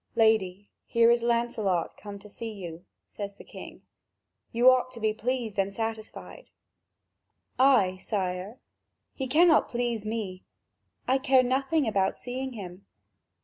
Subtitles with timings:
[0.15, 3.83] "Lady, here is Lancelot come to see you," says the king;
[4.51, 6.49] "you ought to be pleased and satisfied."
[7.59, 8.57] "I, sire?
[9.13, 10.43] He cannot please me.
[11.07, 12.87] I care nothing about seeing him."